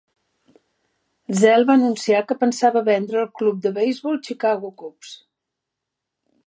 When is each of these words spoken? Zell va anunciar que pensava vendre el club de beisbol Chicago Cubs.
Zell 1.41 1.65
va 1.71 1.75
anunciar 1.79 2.23
que 2.31 2.39
pensava 2.45 2.83
vendre 2.89 3.21
el 3.25 3.31
club 3.41 3.61
de 3.67 3.75
beisbol 3.77 4.19
Chicago 4.31 4.75
Cubs. 4.83 5.13